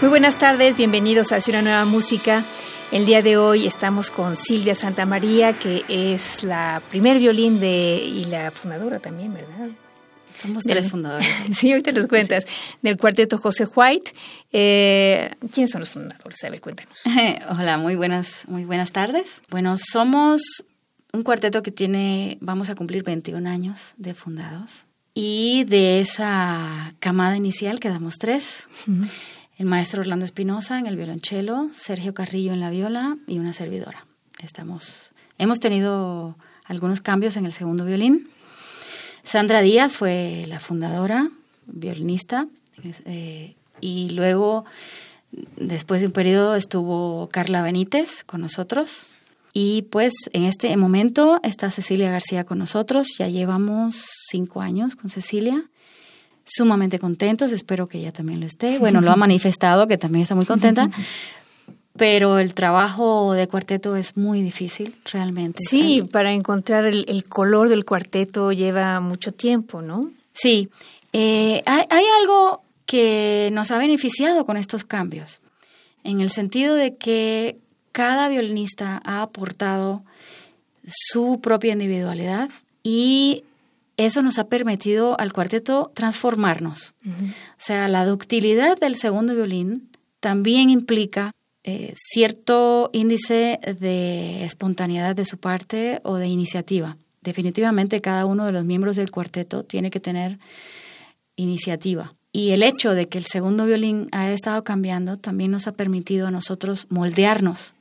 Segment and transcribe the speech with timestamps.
[0.00, 2.44] Muy buenas tardes, bienvenidos a Hacia una nueva música.
[2.92, 8.24] El día de hoy estamos con Silvia Santamaría, que es la primer violín de y
[8.26, 9.70] la fundadora también, ¿verdad?
[10.36, 11.28] Somos tres fundadores.
[11.52, 12.46] sí, ahorita nos cuentas.
[12.80, 14.12] Del cuarteto José White.
[14.52, 16.44] Eh, ¿Quiénes son los fundadores?
[16.44, 17.02] A ver, cuéntanos.
[17.58, 19.40] Hola, muy buenas, muy buenas tardes.
[19.50, 20.42] Bueno, somos
[21.12, 24.84] un cuarteto que tiene, vamos a cumplir 21 años de fundados.
[25.12, 28.68] Y de esa camada inicial quedamos tres.
[29.58, 34.06] El maestro Orlando Espinosa en el violonchelo, Sergio Carrillo en la viola y una servidora.
[34.40, 38.30] Estamos, hemos tenido algunos cambios en el segundo violín.
[39.24, 41.28] Sandra Díaz fue la fundadora,
[41.66, 42.46] violinista,
[43.04, 44.64] eh, y luego,
[45.56, 49.06] después de un periodo, estuvo Carla Benítez con nosotros.
[49.52, 53.08] Y pues en este momento está Cecilia García con nosotros.
[53.18, 55.64] Ya llevamos cinco años con Cecilia.
[56.48, 58.78] Sumamente contentos, espero que ella también lo esté.
[58.80, 60.88] Bueno, lo ha manifestado, que también está muy contenta.
[61.96, 65.58] pero el trabajo de cuarteto es muy difícil, realmente.
[65.68, 70.10] Sí, para encontrar el, color del cuarteto lleva mucho tiempo, ¿no?
[70.32, 70.70] Sí,
[71.12, 75.42] eh, hay, hay, algo que nos ha beneficiado con estos cambios,
[76.04, 77.58] en el sentido de que
[77.90, 80.02] cada violinista ha aportado
[80.86, 82.48] su propia individualidad
[82.82, 83.44] y
[83.98, 86.94] eso nos ha permitido al cuarteto transformarnos.
[87.04, 91.32] O sea, la ductilidad del segundo violín también implica
[91.64, 96.96] eh, cierto índice de espontaneidad de su parte o de iniciativa.
[97.22, 100.38] Definitivamente cada uno de los miembros del cuarteto tiene que tener
[101.36, 102.14] iniciativa.
[102.32, 106.28] Y el hecho de que el segundo violín ha estado cambiando también nos ha permitido
[106.28, 107.74] a nosotros moldearnos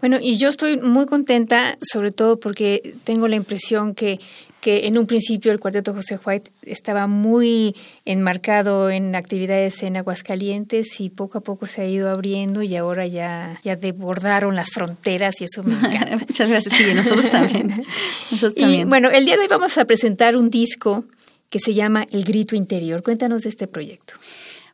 [0.00, 4.20] bueno, y yo estoy muy contenta, sobre todo porque tengo la impresión que
[4.64, 7.76] que en un principio el cuarteto José White estaba muy
[8.06, 13.06] enmarcado en actividades en Aguascalientes y poco a poco se ha ido abriendo y ahora
[13.06, 16.16] ya, ya desbordaron las fronteras y eso me encanta.
[16.16, 17.84] Muchas gracias, sí, nosotros también.
[18.30, 18.80] nosotros también.
[18.80, 21.04] Y bueno, el día de hoy vamos a presentar un disco
[21.50, 23.02] que se llama El Grito Interior.
[23.02, 24.14] Cuéntanos de este proyecto.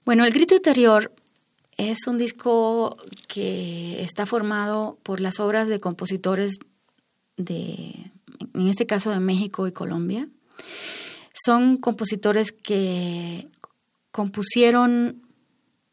[0.05, 1.11] Bueno, El Grito Interior
[1.79, 2.97] es un disco
[3.27, 6.61] que está formado por las obras de compositores
[7.37, 8.13] de
[8.55, 10.29] en este caso de México y Colombia.
[11.33, 13.49] Son compositores que
[14.11, 15.23] compusieron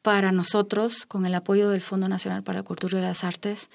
[0.01, 3.69] para nosotros, con el apoyo del Fondo Nacional para la Cultura y las Artes,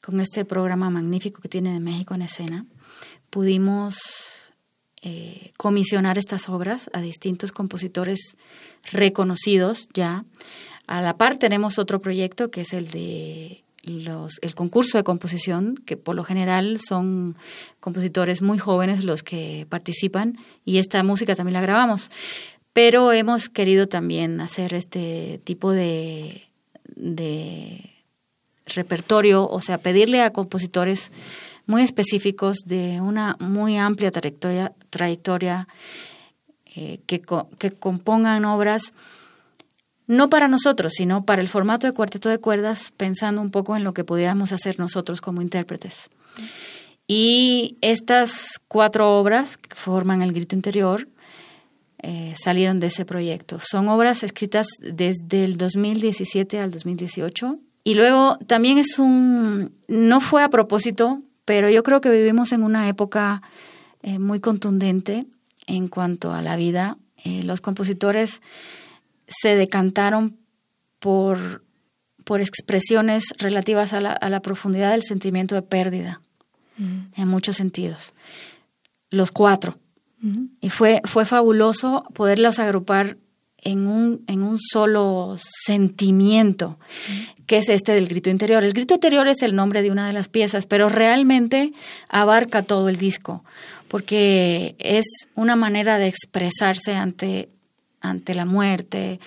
[0.00, 2.66] con este programa magnífico que tiene de México en escena,
[3.30, 4.52] pudimos
[5.00, 8.36] eh, comisionar estas obras a distintos compositores
[8.92, 10.24] reconocidos ya.
[10.86, 15.76] A la par tenemos otro proyecto que es el de los, el concurso de composición,
[15.86, 17.36] que por lo general son
[17.80, 22.10] compositores muy jóvenes los que participan, y esta música también la grabamos.
[22.72, 26.42] Pero hemos querido también hacer este tipo de,
[28.66, 31.12] repertorio, o sea, pedirle a compositores
[31.66, 35.68] muy específicos de una muy amplia trayectoria, trayectoria
[36.74, 37.22] eh, que,
[37.58, 38.92] que compongan obras
[40.06, 43.84] no para nosotros, sino para el formato de cuarteto de cuerdas, pensando un poco en
[43.84, 46.10] lo que podíamos hacer nosotros como intérpretes.
[47.06, 51.08] Y estas cuatro obras que forman el grito interior
[52.06, 53.58] eh, salieron de ese proyecto.
[53.62, 57.58] Son obras escritas desde el 2017 al 2018.
[57.82, 62.62] Y luego también es un, no fue a propósito, pero yo creo que vivimos en
[62.62, 63.42] una época
[64.02, 65.26] eh, muy contundente
[65.66, 66.96] en cuanto a la vida.
[67.24, 68.42] Eh, los compositores
[69.40, 70.36] se decantaron
[70.98, 71.64] por,
[72.24, 76.20] por expresiones relativas a la, a la, profundidad del sentimiento de pérdida,
[76.78, 78.14] en muchos sentidos.
[79.10, 79.78] Los cuatro.
[80.60, 83.18] Y fue, fue fabuloso poderlos agrupar
[83.64, 86.78] en un, en un solo sentimiento,
[87.46, 88.62] que es este del grito interior.
[88.64, 91.72] El grito interior es el nombre de una de las piezas, pero realmente
[92.08, 93.44] abarca todo el disco,
[93.88, 95.04] porque es
[95.34, 97.48] una manera de expresarse ante
[98.04, 99.18] ante la muerte,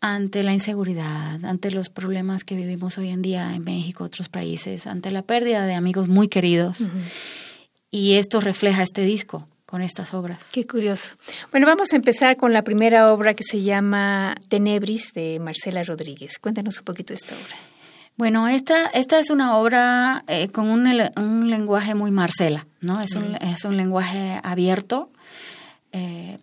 [0.00, 4.86] ante la inseguridad, ante los problemas que vivimos hoy en día en México, otros países,
[4.86, 6.90] ante la pérdida de amigos muy queridos.
[7.90, 10.38] Y esto refleja este disco con estas obras.
[10.52, 11.14] Qué curioso.
[11.50, 16.38] Bueno, vamos a empezar con la primera obra que se llama Tenebris de Marcela Rodríguez.
[16.38, 17.56] Cuéntanos un poquito de esta obra.
[18.16, 23.00] Bueno, esta, esta es una obra eh, con un, un, lenguaje muy Marcela, ¿no?
[23.00, 25.10] Es, un, es un lenguaje abierto,
[25.92, 26.38] eh,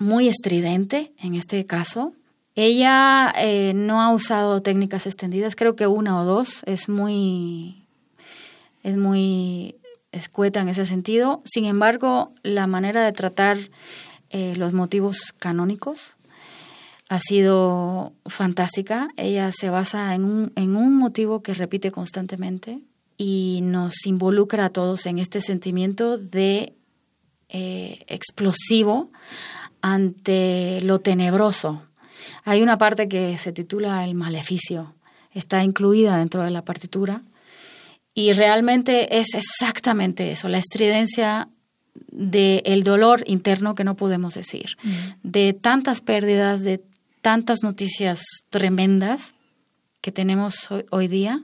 [0.00, 2.12] muy estridente en este caso.
[2.56, 7.84] Ella eh, no ha usado técnicas extendidas, creo que una o dos, es muy,
[8.82, 9.76] es muy
[10.10, 11.42] escueta en ese sentido.
[11.44, 13.58] Sin embargo, la manera de tratar
[14.32, 16.16] los motivos canónicos
[17.10, 19.08] ha sido fantástica.
[19.16, 22.78] Ella se basa en un, en un motivo que repite constantemente
[23.18, 26.72] y nos involucra a todos en este sentimiento de
[27.48, 29.10] eh, explosivo
[29.82, 31.82] ante lo tenebroso.
[32.44, 34.94] Hay una parte que se titula El maleficio,
[35.32, 37.22] está incluida dentro de la partitura
[38.14, 41.48] y realmente es exactamente eso, la estridencia
[42.10, 44.76] del el dolor interno que no podemos decir,
[45.22, 46.82] de tantas pérdidas, de
[47.20, 49.34] tantas noticias tremendas
[50.00, 51.42] que tenemos hoy, día,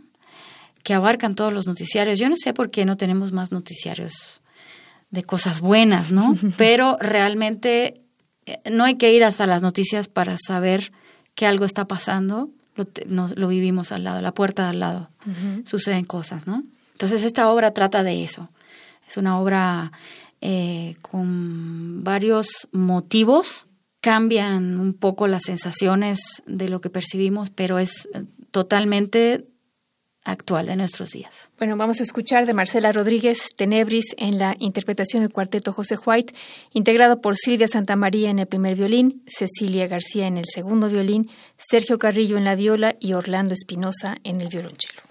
[0.83, 2.19] que abarcan todos los noticiarios.
[2.19, 4.41] Yo no sé por qué no tenemos más noticiarios
[5.11, 6.35] de cosas buenas, ¿no?
[6.57, 8.06] Pero realmente
[8.71, 10.93] no hay que ir hasta las noticias para saber
[11.35, 12.51] que algo está pasando.
[12.75, 15.11] Lo, lo vivimos al lado, la puerta al lado.
[15.65, 16.63] Suceden cosas, ¿no?
[16.93, 18.51] Entonces esta obra trata de eso.
[19.09, 19.93] Es una obra
[20.41, 23.67] eh, con varios motivos
[24.01, 29.49] cambian un poco las sensaciones de lo que percibimos, pero es eh, totalmente
[30.27, 31.51] actual de nuestros días.
[31.59, 36.35] Bueno, vamos a escuchar de Marcela Rodríguez Tenebris en la interpretación del cuarteto José White,
[36.73, 41.27] integrado por Silvia Santamaría en el primer violín, Cecilia García en el segundo violín,
[41.57, 45.06] Sergio Carrillo en la viola y Orlando Espinosa en el violonchelo.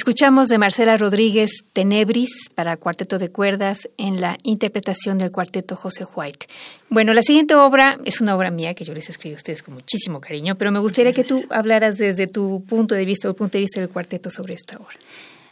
[0.00, 6.06] Escuchamos de Marcela Rodríguez Tenebris para cuarteto de cuerdas en la interpretación del cuarteto José
[6.16, 6.46] White.
[6.88, 9.74] Bueno, la siguiente obra es una obra mía que yo les escribo a ustedes con
[9.74, 13.36] muchísimo cariño, pero me gustaría que tú hablaras desde tu punto de vista o el
[13.36, 14.96] punto de vista del cuarteto sobre esta obra.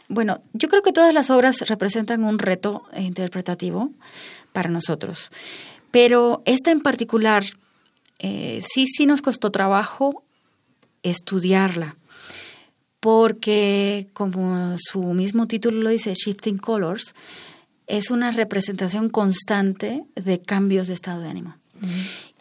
[0.07, 3.91] Bueno, yo creo que todas las obras representan un reto interpretativo
[4.51, 5.31] para nosotros,
[5.91, 7.43] pero esta en particular
[8.17, 10.23] eh, sí, sí nos costó trabajo
[11.03, 11.98] estudiarla
[12.99, 17.15] porque como su mismo título lo dice, Shifting Colors,
[17.87, 21.55] es una representación constante de cambios de estado de ánimo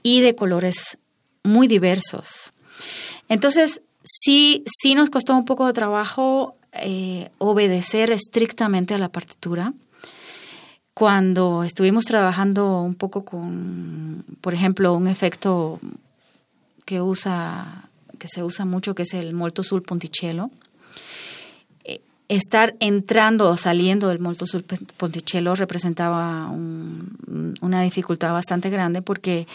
[0.03, 0.99] y de colores
[1.42, 2.53] muy diversos.
[3.29, 9.73] Entonces, sí, sí nos costó un poco de trabajo eh, obedecer estrictamente a la partitura.
[10.92, 15.79] Cuando estuvimos trabajando un poco con, por ejemplo, un efecto
[16.85, 17.88] que usa
[18.18, 20.50] que se usa mucho, que es el molto sul ponticello.
[21.85, 29.46] Eh, estar entrando o saliendo del molto sul ponticello representaba una dificultad bastante grande porque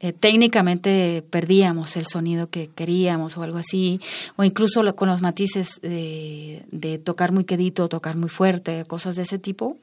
[0.00, 4.00] eh, técnicamente perdíamos el sonido que queríamos o algo así,
[4.36, 9.38] o incluso con los matices de, tocar muy quedito, tocar muy fuerte, cosas de ese
[9.38, 9.76] tipo,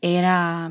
[0.00, 0.70] era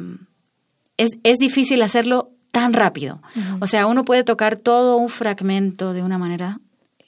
[0.98, 3.22] es, es difícil hacerlo tan rápido.
[3.60, 6.60] O sea, uno puede tocar todo un fragmento de una manera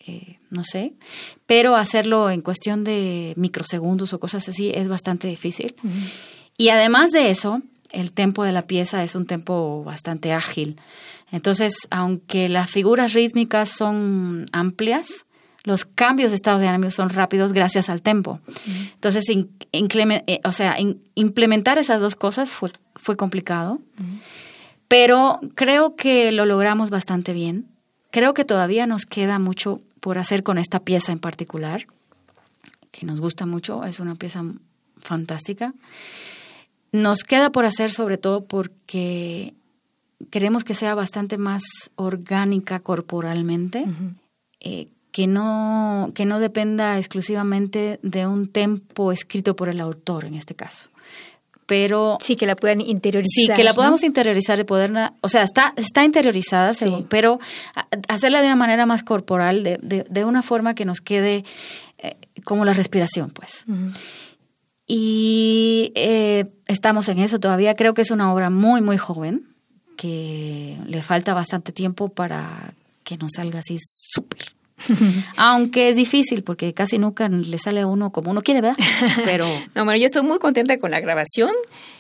[0.07, 0.93] eh, no sé,
[1.45, 5.75] pero hacerlo en cuestión de microsegundos o cosas así es bastante difícil.
[6.57, 7.61] Y además de eso,
[7.91, 10.79] el tempo de la pieza es un tempo bastante ágil.
[11.31, 15.25] Entonces, aunque las figuras rítmicas son amplias,
[15.63, 18.39] los cambios de estado de ánimo son rápidos gracias al tempo.
[18.95, 20.77] Entonces, eh, o sea,
[21.15, 23.79] implementar esas dos cosas fue, fue complicado.
[24.87, 27.67] Pero creo que lo logramos bastante bien.
[28.09, 31.87] Creo que todavía nos queda mucho por hacer con esta pieza en particular,
[32.91, 34.43] que nos gusta mucho, es una pieza
[34.97, 35.73] fantástica.
[36.91, 39.53] Nos queda por hacer sobre todo porque
[40.29, 41.63] queremos que sea bastante más
[41.95, 43.85] orgánica corporalmente,
[44.59, 50.35] eh, que, no, que no dependa exclusivamente de un tempo escrito por el autor en
[50.35, 50.90] este caso.
[51.71, 53.45] Pero sí que la puedan interiorizar.
[53.45, 56.73] Sí, que la podamos interiorizar y poderla, o sea, está está interiorizada,
[57.10, 57.39] pero
[58.10, 59.77] hacerla de una manera más corporal, de,
[60.10, 61.45] de, una forma que nos quede
[61.99, 63.63] eh, como la respiración, pues.
[64.86, 67.77] Y eh, estamos en eso todavía.
[67.77, 69.47] Creo que es una obra muy, muy joven,
[69.95, 72.73] que le falta bastante tiempo para
[73.05, 74.51] que nos salga así súper.
[75.38, 78.78] Aunque es difícil porque casi nunca le sale a uno como uno quiere, ¿verdad?
[79.26, 81.52] Pero no, bueno, yo estoy muy contenta con la grabación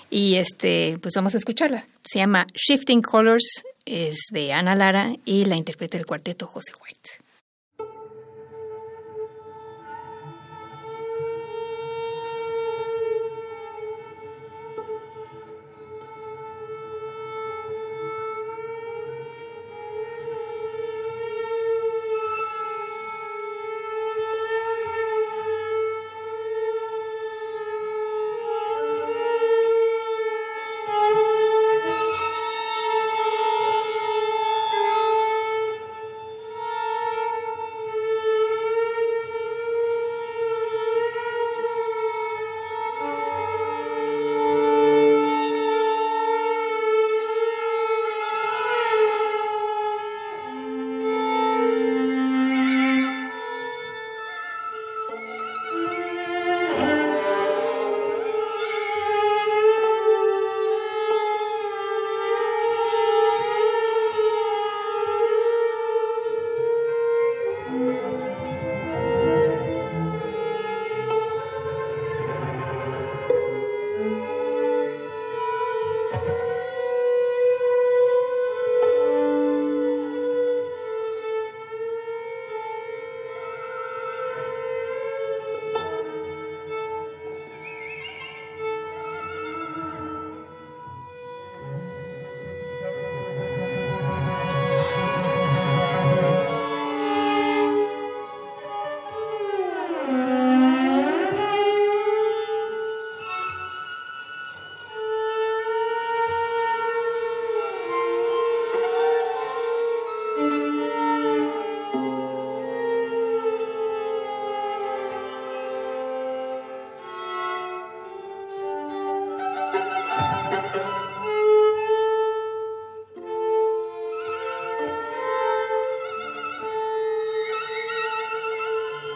[0.09, 1.85] y este, pues vamos a escucharla.
[2.03, 7.20] Se llama Shifting Colors, es de Ana Lara y la interpreta el cuarteto José White.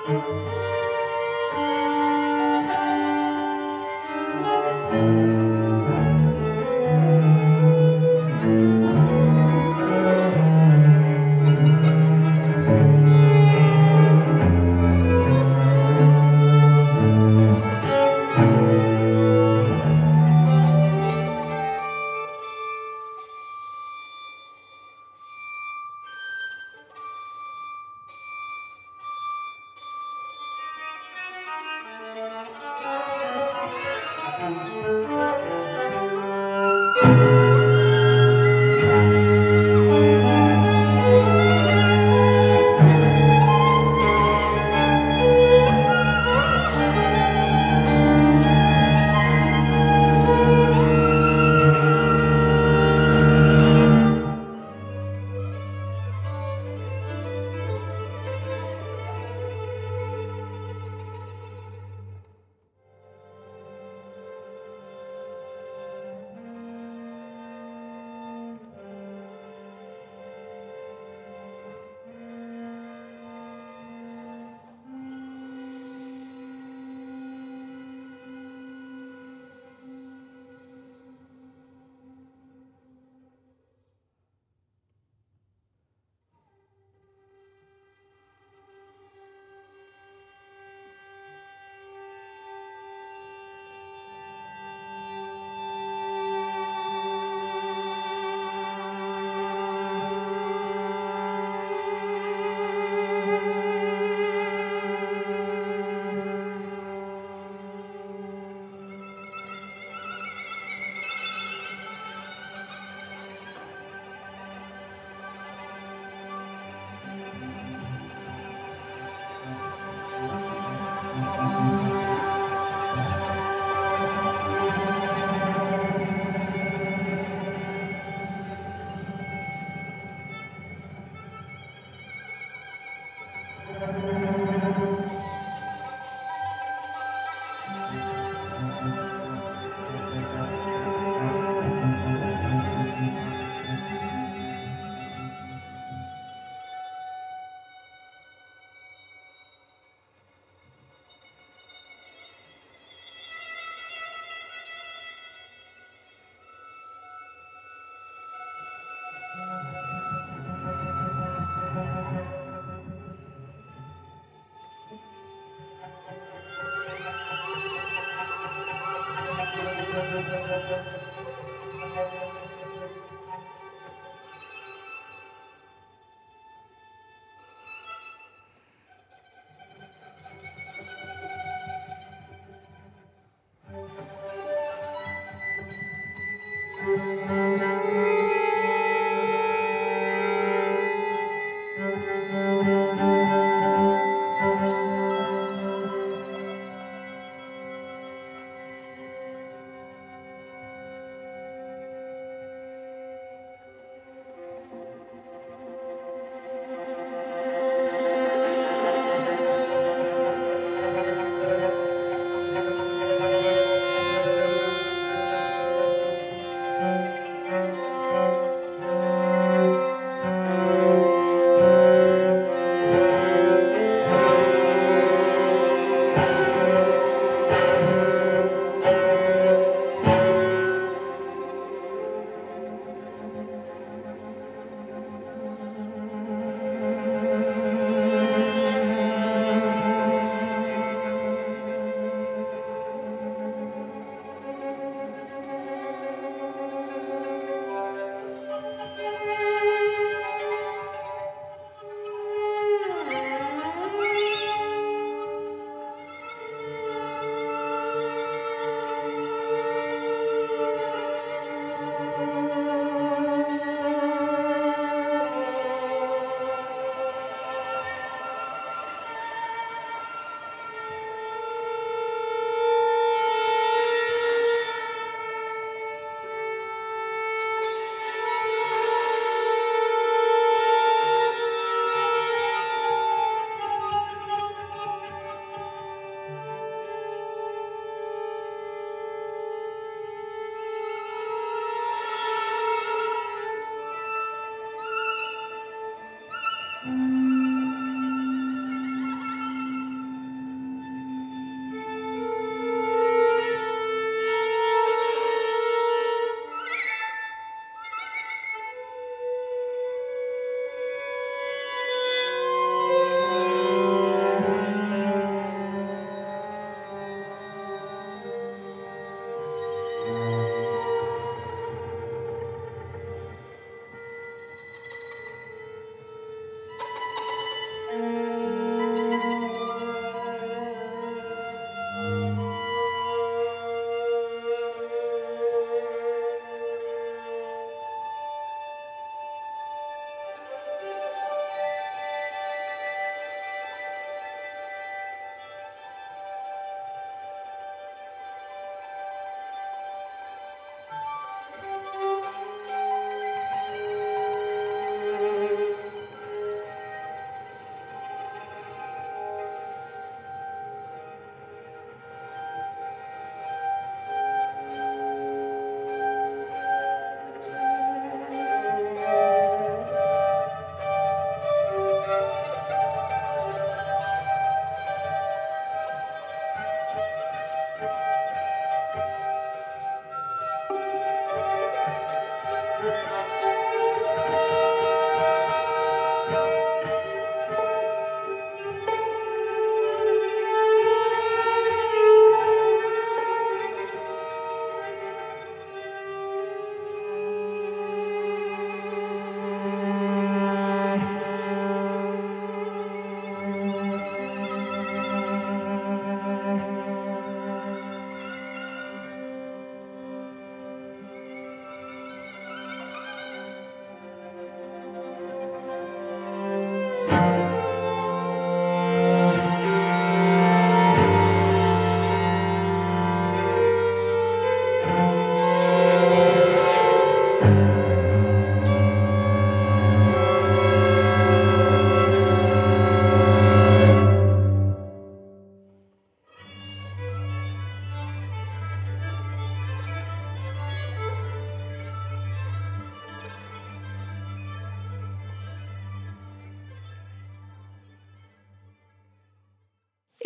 [0.07, 0.64] Música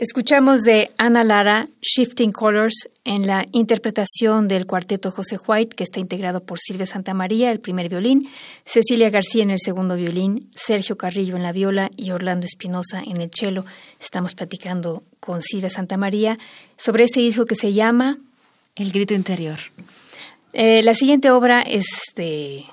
[0.01, 5.99] Escuchamos de Ana Lara Shifting Colors en la interpretación del cuarteto José White, que está
[5.99, 8.21] integrado por Silvia Santamaría, el primer violín,
[8.63, 13.19] Cecilia García en el segundo violín, Sergio Carrillo en la viola y Orlando Espinosa en
[13.19, 13.65] el cello.
[13.99, 16.37] Estamos platicando con Silvia Santamaría
[16.77, 18.19] sobre este disco que se llama
[18.77, 19.59] El Grito Interior.
[20.53, 21.83] Eh, la siguiente obra es
[22.15, 22.63] de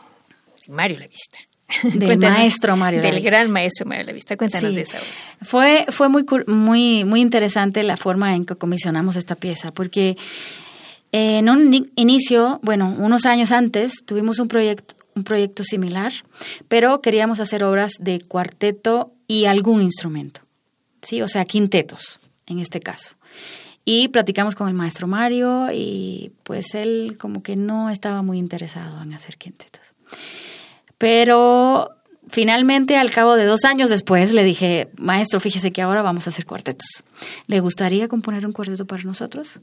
[0.69, 1.39] Mario La Vista.
[1.83, 4.37] Del maestro Mario Del gran maestro Mario La Vista.
[4.37, 5.07] Cuéntanos de esa obra.
[5.43, 10.17] Fue, fue muy, muy, muy interesante la forma en que comisionamos esta pieza, porque
[11.13, 16.13] en un inicio, bueno, unos años antes, tuvimos un proyecto, un proyecto similar,
[16.69, 20.43] pero queríamos hacer obras de cuarteto y algún instrumento,
[21.03, 21.23] ¿sí?
[21.23, 23.17] O sea, quintetos, en este caso.
[23.85, 29.01] Y platicamos con el maestro Mario y pues él como que no estaba muy interesado
[29.01, 29.86] en hacer quintetos.
[30.99, 31.91] Pero
[32.29, 36.31] finalmente, al cabo de dos años después, le dije, maestro, fíjese que ahora vamos a
[36.31, 37.05] hacer cuartetos.
[37.47, 39.61] ¿Le gustaría componer un cuarteto para nosotros?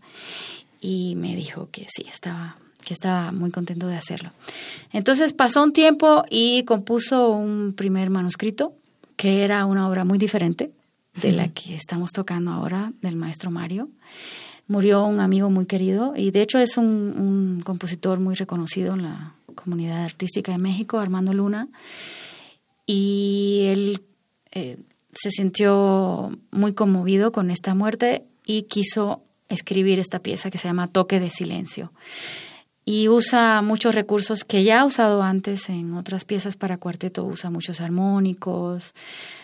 [0.80, 4.32] Y me dijo que sí, estaba que estaba muy contento de hacerlo.
[4.92, 8.74] Entonces pasó un tiempo y compuso un primer manuscrito,
[9.16, 10.72] que era una obra muy diferente
[11.16, 13.90] de la que estamos tocando ahora, del maestro Mario.
[14.68, 19.04] Murió un amigo muy querido y de hecho es un, un compositor muy reconocido en
[19.04, 21.68] la comunidad artística de México, Armando Luna,
[22.86, 24.02] y él
[24.52, 24.78] eh,
[25.14, 30.88] se sintió muy conmovido con esta muerte y quiso escribir esta pieza que se llama
[30.88, 31.94] Toque de Silencio.
[32.86, 37.50] Y usa muchos recursos que ya ha usado antes en otras piezas para cuarteto, usa
[37.50, 38.94] muchos armónicos,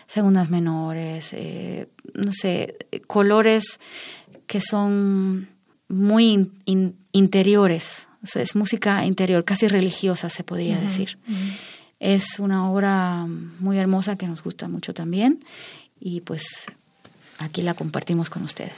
[0.07, 2.75] segundas menores, eh, no sé,
[3.07, 3.79] colores
[4.45, 5.47] que son
[5.87, 6.51] muy
[7.11, 11.17] interiores es música interior, casi religiosa se podría decir.
[11.99, 13.25] Es una obra
[13.59, 15.43] muy hermosa que nos gusta mucho también
[15.99, 16.65] y pues
[17.39, 18.73] aquí la compartimos con ustedes.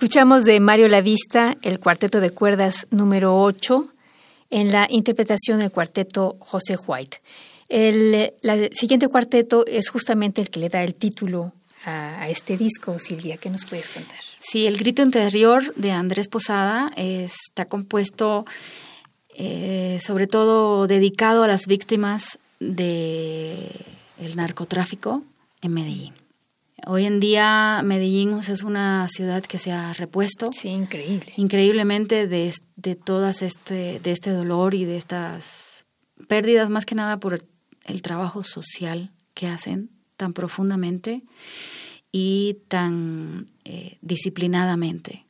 [0.00, 3.86] Escuchamos de Mario Lavista el cuarteto de cuerdas número 8
[4.48, 7.20] en la interpretación del cuarteto José White.
[7.68, 8.32] El
[8.72, 11.52] siguiente cuarteto es justamente el que le da el título
[11.84, 13.36] a, este disco, Silvia.
[13.36, 14.16] ¿Qué nos puedes contar?
[14.38, 18.46] Sí, el grito interior de Andrés Posada está compuesto
[19.36, 23.68] eh, sobre todo dedicado a las víctimas del
[24.34, 25.22] narcotráfico
[25.60, 26.19] en Medellín.
[26.86, 30.50] Hoy en día Medellín es una ciudad que se ha repuesto.
[30.52, 31.32] Sí, increíble.
[31.36, 35.84] Increíblemente de, de todas este, de este dolor y de estas
[36.28, 37.42] pérdidas, más que nada por
[37.84, 41.22] el, trabajo social que hacen tan profundamente
[42.12, 45.26] y tan eh, disciplinadamente.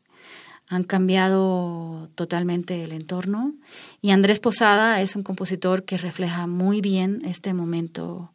[0.68, 3.54] Han cambiado totalmente el entorno
[4.00, 8.30] y Andrés Posada es un compositor que refleja muy bien este momento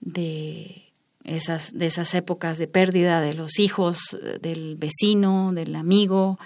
[0.00, 0.85] de
[1.26, 3.98] esas, de esas épocas de pérdida de los hijos,
[4.40, 6.38] del vecino, del amigo,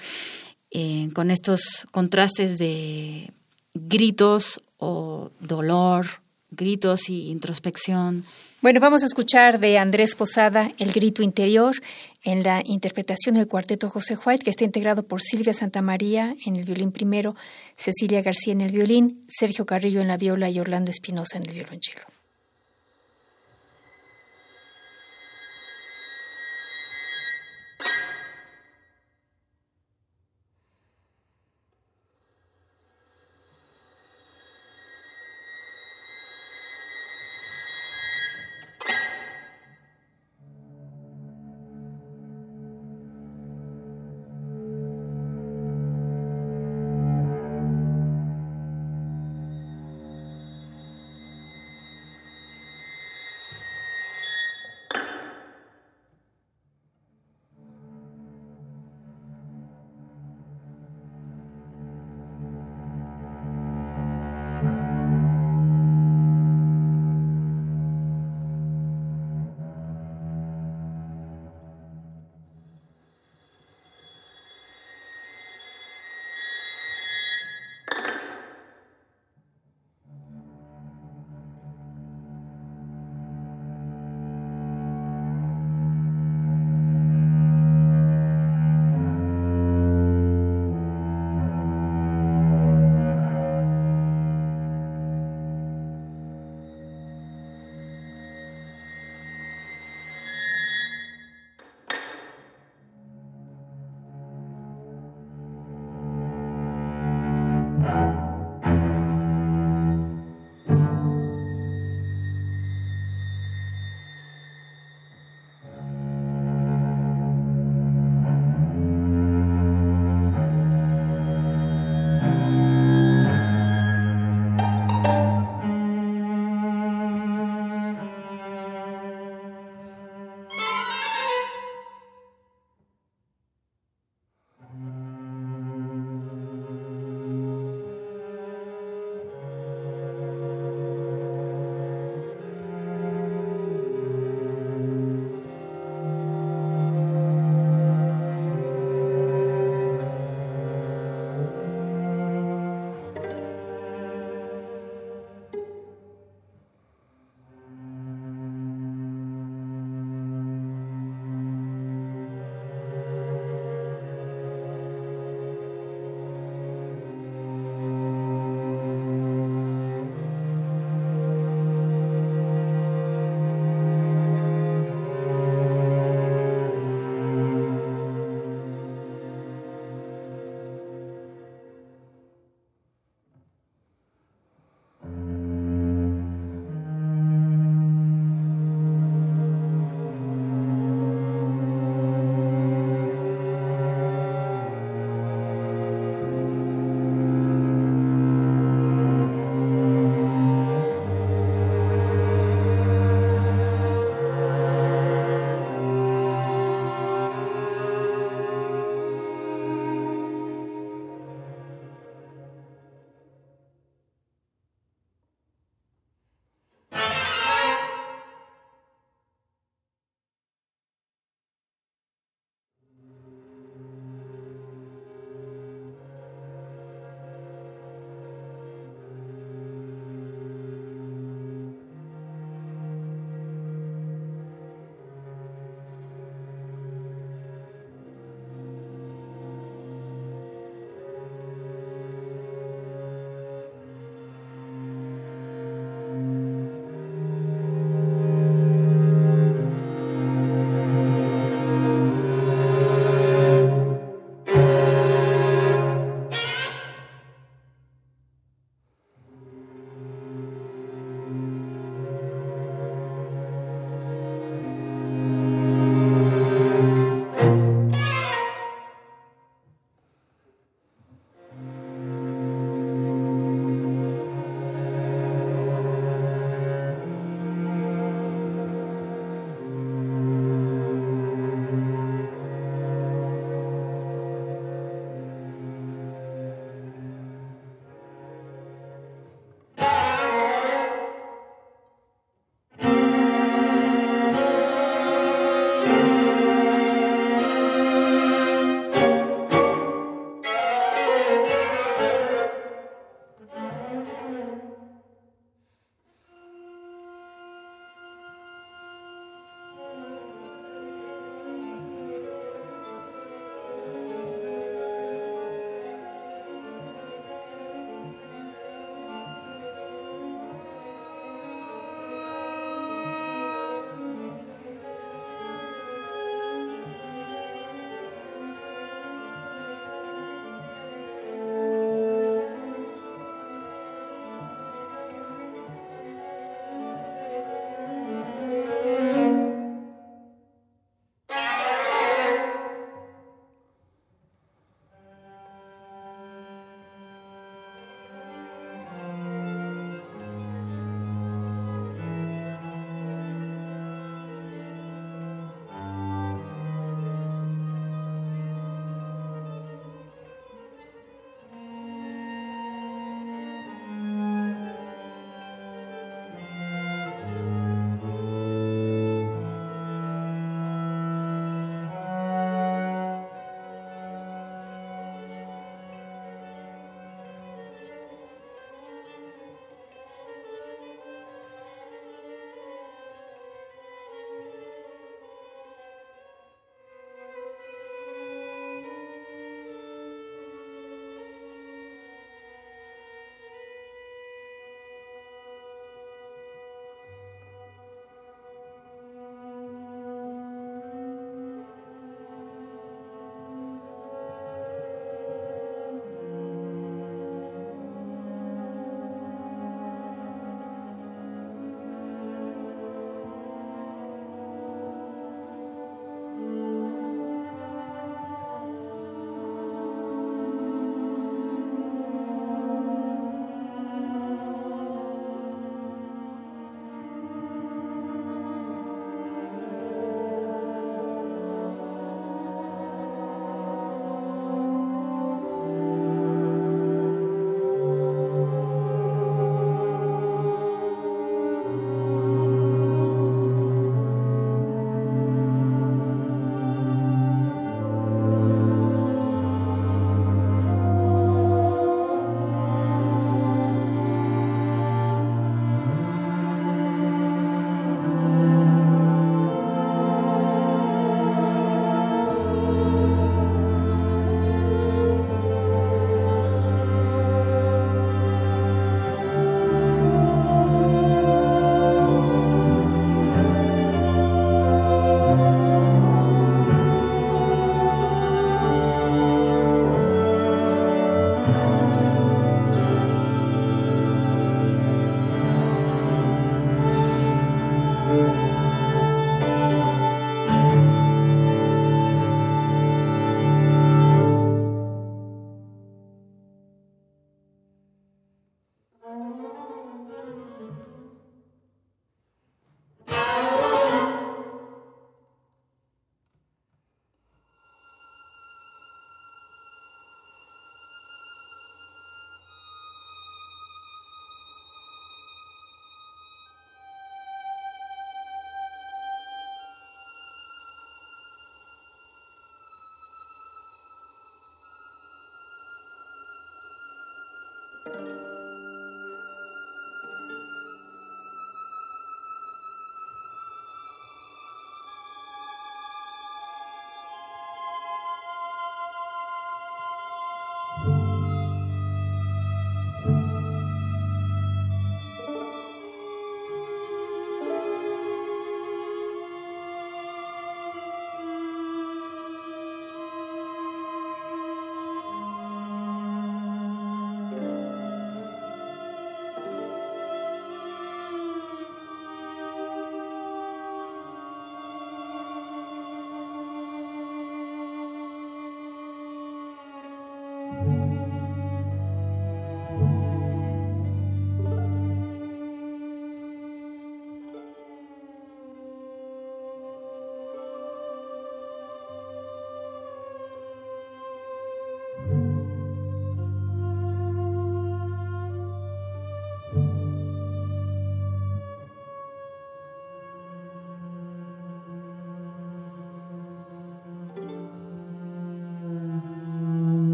[0.70, 3.32] eh, con estos contrastes de
[3.74, 6.06] gritos o dolor,
[6.50, 8.24] gritos y introspección.
[8.62, 11.80] Bueno, vamos a escuchar de Andrés Posada El grito interior
[12.22, 16.64] en la interpretación del cuarteto José White, que está integrado por Silvia Santamaría en el
[16.64, 17.34] violín primero,
[17.76, 21.54] Cecilia García en el violín, Sergio Carrillo en la viola y Orlando Espinosa en el
[21.54, 22.19] violonchelo.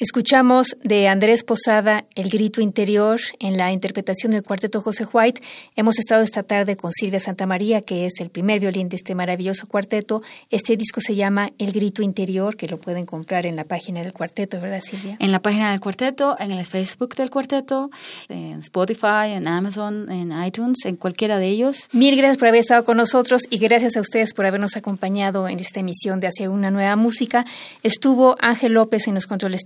[0.00, 5.42] Escuchamos de Andrés Posada El grito interior en la interpretación del cuarteto José White.
[5.74, 9.66] Hemos estado esta tarde con Silvia Santamaría, que es el primer violín de este maravilloso
[9.66, 10.22] cuarteto.
[10.50, 14.12] Este disco se llama El grito interior, que lo pueden comprar en la página del
[14.12, 15.16] cuarteto, ¿verdad, Silvia?
[15.18, 17.90] En la página del cuarteto, en el Facebook del cuarteto,
[18.28, 21.88] en Spotify, en Amazon, en iTunes, en cualquiera de ellos.
[21.90, 25.58] Mil gracias por haber estado con nosotros y gracias a ustedes por habernos acompañado en
[25.58, 27.44] esta emisión de Hacia una nueva música.
[27.82, 29.62] Estuvo Ángel López en los controles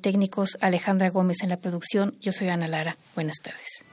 [0.60, 2.14] Alejandra Gómez en la producción.
[2.20, 2.96] Yo soy Ana Lara.
[3.14, 3.84] Buenas tardes.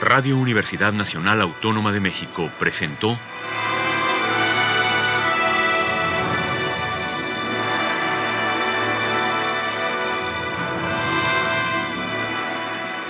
[0.00, 3.18] Radio Universidad Nacional Autónoma de México presentó